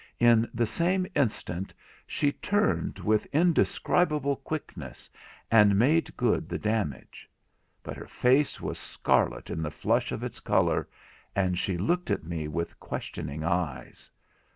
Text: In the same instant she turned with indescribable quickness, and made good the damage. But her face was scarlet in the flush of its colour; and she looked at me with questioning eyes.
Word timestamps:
In 0.19 0.49
the 0.51 0.65
same 0.65 1.05
instant 1.15 1.75
she 2.07 2.31
turned 2.31 2.97
with 2.97 3.27
indescribable 3.27 4.37
quickness, 4.37 5.11
and 5.51 5.77
made 5.77 6.17
good 6.17 6.49
the 6.49 6.57
damage. 6.57 7.29
But 7.83 7.97
her 7.97 8.07
face 8.07 8.59
was 8.59 8.79
scarlet 8.79 9.51
in 9.51 9.61
the 9.61 9.69
flush 9.69 10.11
of 10.11 10.23
its 10.23 10.39
colour; 10.39 10.87
and 11.35 11.59
she 11.59 11.77
looked 11.77 12.09
at 12.09 12.23
me 12.23 12.47
with 12.47 12.79
questioning 12.79 13.43
eyes. 13.43 14.09